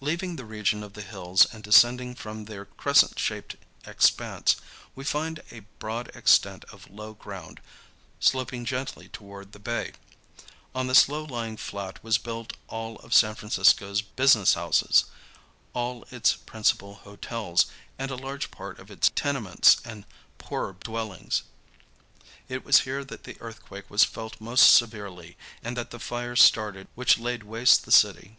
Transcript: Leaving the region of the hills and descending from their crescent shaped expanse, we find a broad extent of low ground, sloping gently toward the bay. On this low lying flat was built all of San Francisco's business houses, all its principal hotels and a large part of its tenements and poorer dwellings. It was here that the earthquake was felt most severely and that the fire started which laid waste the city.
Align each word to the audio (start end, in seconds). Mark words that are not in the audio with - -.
Leaving 0.00 0.36
the 0.36 0.44
region 0.44 0.84
of 0.84 0.92
the 0.92 1.02
hills 1.02 1.44
and 1.52 1.64
descending 1.64 2.14
from 2.14 2.44
their 2.44 2.64
crescent 2.66 3.18
shaped 3.18 3.56
expanse, 3.84 4.54
we 4.94 5.02
find 5.02 5.42
a 5.50 5.66
broad 5.80 6.06
extent 6.14 6.64
of 6.66 6.88
low 6.88 7.14
ground, 7.14 7.60
sloping 8.20 8.64
gently 8.64 9.08
toward 9.08 9.50
the 9.50 9.58
bay. 9.58 9.90
On 10.72 10.86
this 10.86 11.08
low 11.08 11.24
lying 11.24 11.56
flat 11.56 12.00
was 12.04 12.16
built 12.16 12.52
all 12.68 12.94
of 13.00 13.12
San 13.12 13.34
Francisco's 13.34 14.02
business 14.02 14.54
houses, 14.54 15.06
all 15.72 16.04
its 16.12 16.36
principal 16.36 16.94
hotels 17.02 17.66
and 17.98 18.12
a 18.12 18.16
large 18.16 18.52
part 18.52 18.78
of 18.78 18.88
its 18.88 19.10
tenements 19.16 19.78
and 19.84 20.06
poorer 20.38 20.74
dwellings. 20.78 21.42
It 22.48 22.64
was 22.64 22.82
here 22.82 23.02
that 23.02 23.24
the 23.24 23.36
earthquake 23.40 23.90
was 23.90 24.04
felt 24.04 24.40
most 24.40 24.72
severely 24.74 25.36
and 25.60 25.76
that 25.76 25.90
the 25.90 25.98
fire 25.98 26.36
started 26.36 26.86
which 26.94 27.18
laid 27.18 27.42
waste 27.42 27.84
the 27.84 27.90
city. 27.90 28.36